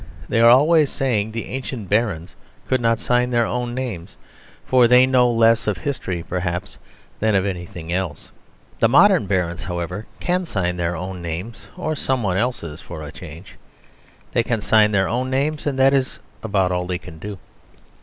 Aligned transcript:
They 0.27 0.39
are 0.39 0.49
always 0.49 0.89
saying 0.91 1.31
the 1.31 1.45
ancient 1.45 1.87
barons 1.87 2.35
could 2.67 2.81
not 2.81 2.99
sign 2.99 3.29
their 3.29 3.45
own 3.45 3.75
names 3.75 4.17
for 4.65 4.87
they 4.87 5.05
know 5.05 5.29
less 5.29 5.67
of 5.67 5.77
history 5.77 6.23
perhaps 6.27 6.79
than 7.19 7.35
of 7.35 7.45
anything 7.45 7.93
else. 7.93 8.31
The 8.79 8.89
modern 8.89 9.27
barons, 9.27 9.61
however, 9.61 10.07
can 10.19 10.43
sign 10.45 10.77
their 10.77 10.95
own 10.95 11.21
names 11.21 11.67
or 11.77 11.95
someone 11.95 12.37
else's 12.37 12.81
for 12.81 13.03
a 13.03 13.11
change. 13.11 13.57
They 14.31 14.41
can 14.41 14.59
sign 14.61 14.91
their 14.91 15.07
own 15.07 15.29
names; 15.29 15.67
and 15.67 15.77
that 15.77 15.93
is 15.93 16.17
about 16.41 16.71
all 16.71 16.87
they 16.87 16.97
can 16.97 17.19
do. 17.19 17.37